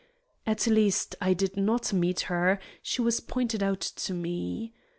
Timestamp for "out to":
3.61-4.15